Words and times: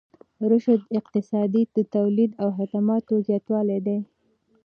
رشد 0.51 0.79
اقتصادي 0.99 1.63
د 1.75 1.77
تولید 1.95 2.31
او 2.41 2.47
خدماتو 2.57 3.13
زیاتوالی 3.27 3.79
دی. 3.85 3.99